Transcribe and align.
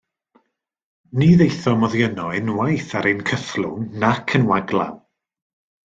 Ni 1.17 1.27
ddaethom 1.41 1.85
oddi 1.89 2.01
yno 2.07 2.25
unwaith 2.39 2.91
ar 3.01 3.11
ein 3.13 3.23
cythlwng 3.31 3.87
nac 4.05 4.35
yn 4.41 4.49
waglaw. 4.53 4.99